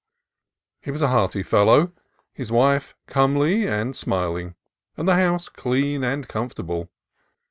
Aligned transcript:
He 0.81 0.89
was 0.89 1.03
a 1.03 1.09
hearty 1.09 1.43
fellow, 1.43 1.91
his 2.33 2.51
wife 2.51 2.95
comely 3.05 3.67
and 3.67 3.93
smil 3.93 4.41
ing, 4.41 4.55
and 4.97 5.07
the 5.07 5.13
house 5.13 5.47
clean 5.47 6.03
and 6.03 6.27
comfortable. 6.27 6.89